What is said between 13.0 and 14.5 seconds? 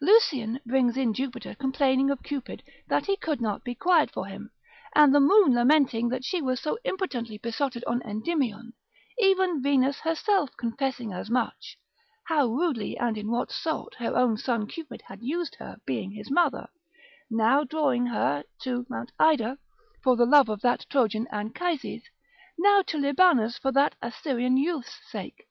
in what sort her own